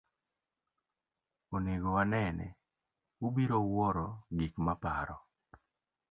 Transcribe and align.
Onego 1.55 1.89
wanene, 1.95 2.47
ubiro 3.27 3.57
wuoro 3.69 4.07
gik 4.37 4.53
maparo. 4.65 5.17